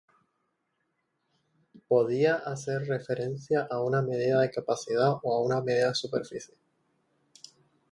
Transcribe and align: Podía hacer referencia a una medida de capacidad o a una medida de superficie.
Podía 1.87 2.33
hacer 2.37 2.87
referencia 2.87 3.67
a 3.69 3.83
una 3.83 4.01
medida 4.01 4.39
de 4.41 4.49
capacidad 4.49 5.17
o 5.21 5.31
a 5.35 5.45
una 5.45 5.61
medida 5.61 5.89
de 5.89 5.93
superficie. 5.93 6.55